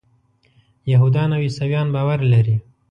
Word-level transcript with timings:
یهودان 0.91 1.29
او 1.35 1.41
عیسویان 1.45 1.87
باور 1.95 2.19
لري. 2.31 2.57